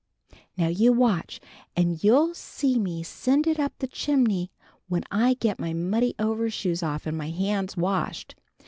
[0.57, 1.39] "Now you watch,
[1.75, 4.49] and you'll see me send it up the chimney
[4.87, 8.33] when I get my muddy overshoes off and my hands washed.